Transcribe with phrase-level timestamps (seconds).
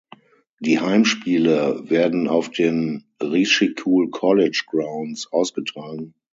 [0.61, 6.15] Die Heimspiele werden auf den "Rishikul College Grounds" ausgetragen.